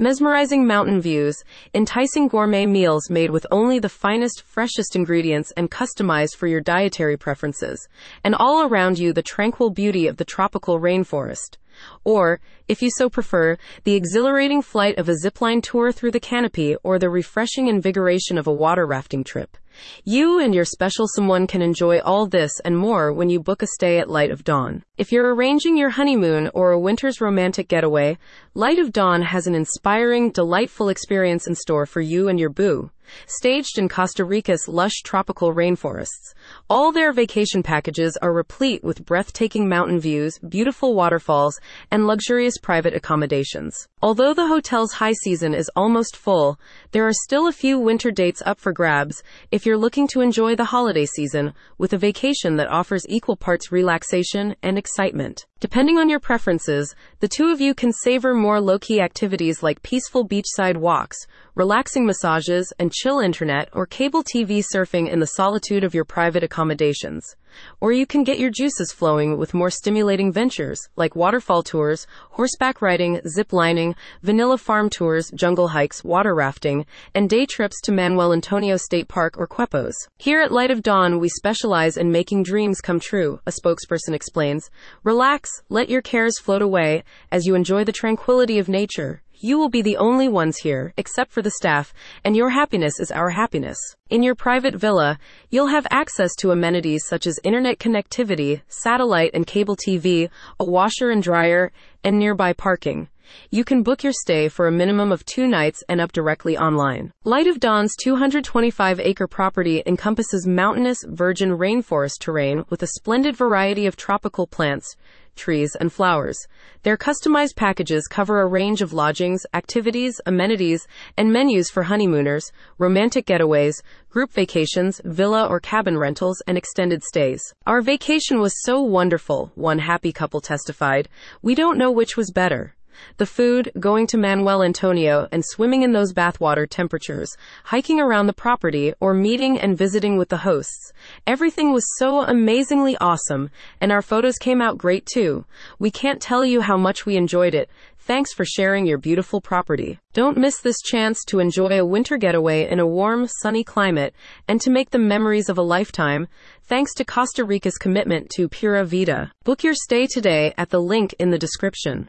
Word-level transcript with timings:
Mesmerizing 0.00 0.64
mountain 0.64 1.00
views, 1.00 1.42
enticing 1.74 2.28
gourmet 2.28 2.66
meals 2.66 3.10
made 3.10 3.32
with 3.32 3.44
only 3.50 3.80
the 3.80 3.88
finest, 3.88 4.42
freshest 4.42 4.94
ingredients 4.94 5.52
and 5.56 5.72
customized 5.72 6.36
for 6.36 6.46
your 6.46 6.60
dietary 6.60 7.16
preferences, 7.16 7.88
and 8.22 8.32
all 8.36 8.62
around 8.62 8.96
you 8.96 9.12
the 9.12 9.24
tranquil 9.24 9.70
beauty 9.70 10.06
of 10.06 10.16
the 10.16 10.24
tropical 10.24 10.78
rainforest. 10.78 11.56
Or, 12.04 12.40
if 12.68 12.80
you 12.80 12.90
so 12.96 13.10
prefer, 13.10 13.58
the 13.82 13.96
exhilarating 13.96 14.62
flight 14.62 14.96
of 14.98 15.08
a 15.08 15.16
zipline 15.20 15.60
tour 15.64 15.90
through 15.90 16.12
the 16.12 16.20
canopy 16.20 16.76
or 16.84 17.00
the 17.00 17.10
refreshing 17.10 17.66
invigoration 17.66 18.38
of 18.38 18.46
a 18.46 18.52
water 18.52 18.86
rafting 18.86 19.24
trip. 19.24 19.56
You 20.04 20.38
and 20.38 20.54
your 20.54 20.64
special 20.64 21.08
someone 21.08 21.48
can 21.48 21.60
enjoy 21.60 21.98
all 21.98 22.28
this 22.28 22.60
and 22.64 22.78
more 22.78 23.12
when 23.12 23.30
you 23.30 23.40
book 23.40 23.62
a 23.62 23.66
stay 23.66 23.98
at 23.98 24.08
Light 24.08 24.30
of 24.30 24.44
Dawn. 24.44 24.84
If 24.98 25.12
you're 25.12 25.32
arranging 25.32 25.76
your 25.76 25.90
honeymoon 25.90 26.50
or 26.54 26.72
a 26.72 26.80
winter's 26.80 27.20
romantic 27.20 27.68
getaway, 27.68 28.18
Light 28.54 28.80
of 28.80 28.92
Dawn 28.92 29.22
has 29.22 29.46
an 29.46 29.54
inspiring, 29.54 30.32
delightful 30.32 30.88
experience 30.88 31.46
in 31.46 31.54
store 31.54 31.86
for 31.86 32.00
you 32.00 32.26
and 32.26 32.40
your 32.40 32.50
boo. 32.50 32.90
Staged 33.26 33.78
in 33.78 33.88
Costa 33.88 34.24
Rica's 34.24 34.68
lush 34.68 35.02
tropical 35.02 35.54
rainforests, 35.54 36.34
all 36.68 36.92
their 36.92 37.12
vacation 37.12 37.62
packages 37.62 38.18
are 38.20 38.32
replete 38.32 38.84
with 38.84 39.04
breathtaking 39.04 39.68
mountain 39.68 39.98
views, 39.98 40.38
beautiful 40.40 40.94
waterfalls, 40.94 41.58
and 41.90 42.06
luxurious 42.06 42.58
private 42.58 42.94
accommodations. 42.94 43.88
Although 44.02 44.34
the 44.34 44.48
hotel's 44.48 44.92
high 44.94 45.14
season 45.22 45.54
is 45.54 45.70
almost 45.74 46.16
full, 46.16 46.60
there 46.92 47.06
are 47.06 47.12
still 47.12 47.46
a 47.46 47.52
few 47.52 47.78
winter 47.78 48.10
dates 48.10 48.42
up 48.44 48.60
for 48.60 48.72
grabs 48.72 49.22
if 49.50 49.64
you're 49.64 49.78
looking 49.78 50.06
to 50.08 50.20
enjoy 50.20 50.54
the 50.54 50.66
holiday 50.66 51.06
season 51.06 51.54
with 51.78 51.92
a 51.92 51.98
vacation 51.98 52.56
that 52.56 52.68
offers 52.68 53.06
equal 53.08 53.36
parts 53.36 53.72
relaxation 53.72 54.54
and 54.62 54.76
excitement. 54.88 55.44
Depending 55.60 55.98
on 55.98 56.08
your 56.08 56.20
preferences, 56.20 56.94
the 57.18 57.26
two 57.26 57.48
of 57.50 57.60
you 57.60 57.74
can 57.74 57.92
savor 57.92 58.32
more 58.32 58.60
low 58.60 58.78
key 58.78 59.00
activities 59.00 59.60
like 59.60 59.82
peaceful 59.82 60.24
beachside 60.24 60.76
walks, 60.76 61.26
relaxing 61.56 62.06
massages, 62.06 62.72
and 62.78 62.92
chill 62.92 63.18
internet 63.18 63.68
or 63.72 63.84
cable 63.84 64.22
TV 64.22 64.62
surfing 64.62 65.10
in 65.10 65.18
the 65.18 65.26
solitude 65.26 65.82
of 65.82 65.94
your 65.94 66.04
private 66.04 66.44
accommodations. 66.44 67.34
Or 67.80 67.92
you 67.92 68.06
can 68.06 68.24
get 68.24 68.38
your 68.38 68.50
juices 68.50 68.92
flowing 68.92 69.38
with 69.38 69.54
more 69.54 69.70
stimulating 69.70 70.32
ventures 70.32 70.80
like 70.96 71.16
waterfall 71.16 71.62
tours, 71.62 72.06
horseback 72.30 72.80
riding, 72.80 73.20
zip 73.26 73.52
lining, 73.52 73.96
vanilla 74.22 74.58
farm 74.58 74.90
tours, 74.90 75.30
jungle 75.34 75.68
hikes, 75.68 76.04
water 76.04 76.34
rafting, 76.34 76.86
and 77.14 77.28
day 77.28 77.46
trips 77.46 77.80
to 77.82 77.92
Manuel 77.92 78.32
Antonio 78.32 78.76
State 78.76 79.08
Park 79.08 79.36
or 79.36 79.48
Quepos. 79.48 79.94
Here 80.18 80.40
at 80.40 80.52
Light 80.52 80.70
of 80.70 80.82
Dawn, 80.82 81.18
we 81.18 81.28
specialize 81.28 81.96
in 81.96 82.12
making 82.12 82.44
dreams 82.44 82.80
come 82.80 83.00
true, 83.00 83.40
a 83.46 83.50
spokesperson 83.50 84.12
explains. 84.12 84.70
Relax, 85.02 85.47
let 85.68 85.88
your 85.88 86.02
cares 86.02 86.38
float 86.38 86.62
away 86.62 87.04
as 87.30 87.46
you 87.46 87.54
enjoy 87.54 87.84
the 87.84 87.92
tranquility 87.92 88.58
of 88.58 88.68
nature. 88.68 89.22
You 89.40 89.56
will 89.56 89.68
be 89.68 89.82
the 89.82 89.96
only 89.98 90.26
ones 90.26 90.56
here, 90.58 90.92
except 90.96 91.30
for 91.30 91.42
the 91.42 91.52
staff, 91.52 91.94
and 92.24 92.34
your 92.36 92.50
happiness 92.50 92.98
is 92.98 93.12
our 93.12 93.30
happiness. 93.30 93.78
In 94.10 94.24
your 94.24 94.34
private 94.34 94.74
villa, 94.74 95.18
you'll 95.48 95.68
have 95.68 95.86
access 95.90 96.34
to 96.36 96.50
amenities 96.50 97.04
such 97.06 97.24
as 97.24 97.38
internet 97.44 97.78
connectivity, 97.78 98.62
satellite 98.66 99.30
and 99.34 99.46
cable 99.46 99.76
TV, 99.76 100.28
a 100.58 100.64
washer 100.64 101.10
and 101.10 101.22
dryer, 101.22 101.70
and 102.02 102.18
nearby 102.18 102.52
parking. 102.52 103.08
You 103.50 103.64
can 103.64 103.82
book 103.82 104.02
your 104.02 104.12
stay 104.12 104.48
for 104.48 104.66
a 104.66 104.72
minimum 104.72 105.12
of 105.12 105.24
two 105.24 105.46
nights 105.46 105.82
and 105.88 106.00
up 106.00 106.12
directly 106.12 106.56
online. 106.56 107.12
Light 107.24 107.46
of 107.46 107.60
Dawn's 107.60 107.94
225 107.96 109.00
acre 109.00 109.26
property 109.26 109.82
encompasses 109.86 110.46
mountainous, 110.46 110.98
virgin 111.06 111.50
rainforest 111.50 112.20
terrain 112.20 112.64
with 112.70 112.82
a 112.82 112.88
splendid 112.88 113.36
variety 113.36 113.86
of 113.86 113.96
tropical 113.96 114.46
plants, 114.46 114.96
trees, 115.38 115.74
and 115.80 115.92
flowers. 115.92 116.46
Their 116.82 116.96
customized 116.98 117.56
packages 117.56 118.06
cover 118.08 118.40
a 118.40 118.46
range 118.46 118.82
of 118.82 118.92
lodgings, 118.92 119.46
activities, 119.54 120.20
amenities, 120.26 120.86
and 121.16 121.32
menus 121.32 121.70
for 121.70 121.84
honeymooners, 121.84 122.50
romantic 122.76 123.26
getaways, 123.26 123.80
group 124.10 124.32
vacations, 124.32 125.00
villa 125.04 125.46
or 125.46 125.60
cabin 125.60 125.96
rentals, 125.96 126.42
and 126.46 126.58
extended 126.58 127.02
stays. 127.02 127.42
Our 127.66 127.80
vacation 127.80 128.40
was 128.40 128.62
so 128.62 128.82
wonderful, 128.82 129.52
one 129.54 129.78
happy 129.78 130.12
couple 130.12 130.40
testified. 130.40 131.08
We 131.40 131.54
don't 131.54 131.78
know 131.78 131.90
which 131.90 132.16
was 132.16 132.30
better. 132.30 132.74
The 133.18 133.26
food, 133.26 133.70
going 133.78 134.06
to 134.08 134.18
Manuel 134.18 134.62
Antonio 134.62 135.28
and 135.32 135.44
swimming 135.44 135.82
in 135.82 135.92
those 135.92 136.12
bathwater 136.12 136.68
temperatures, 136.68 137.36
hiking 137.64 138.00
around 138.00 138.26
the 138.26 138.32
property, 138.32 138.92
or 139.00 139.14
meeting 139.14 139.58
and 139.58 139.76
visiting 139.76 140.16
with 140.16 140.28
the 140.28 140.38
hosts. 140.38 140.92
Everything 141.26 141.72
was 141.72 141.84
so 141.98 142.22
amazingly 142.22 142.96
awesome, 142.98 143.50
and 143.80 143.92
our 143.92 144.02
photos 144.02 144.36
came 144.36 144.60
out 144.60 144.78
great 144.78 145.06
too. 145.06 145.44
We 145.78 145.90
can't 145.90 146.20
tell 146.20 146.44
you 146.44 146.60
how 146.60 146.76
much 146.76 147.06
we 147.06 147.16
enjoyed 147.16 147.54
it. 147.54 147.68
Thanks 148.08 148.32
for 148.32 148.46
sharing 148.46 148.86
your 148.86 148.96
beautiful 148.96 149.42
property. 149.42 149.98
Don't 150.14 150.38
miss 150.38 150.60
this 150.60 150.80
chance 150.80 151.22
to 151.26 151.40
enjoy 151.40 151.78
a 151.78 151.84
winter 151.84 152.16
getaway 152.16 152.66
in 152.66 152.80
a 152.80 152.86
warm, 152.86 153.28
sunny 153.42 153.62
climate 153.62 154.14
and 154.48 154.62
to 154.62 154.70
make 154.70 154.88
the 154.88 154.98
memories 154.98 155.50
of 155.50 155.58
a 155.58 155.62
lifetime. 155.62 156.26
Thanks 156.62 156.94
to 156.94 157.04
Costa 157.04 157.44
Rica's 157.44 157.76
commitment 157.76 158.30
to 158.36 158.48
Pura 158.48 158.86
Vida. 158.86 159.30
Book 159.44 159.62
your 159.62 159.74
stay 159.74 160.06
today 160.06 160.54
at 160.56 160.70
the 160.70 160.80
link 160.80 161.14
in 161.18 161.28
the 161.28 161.38
description. 161.38 162.06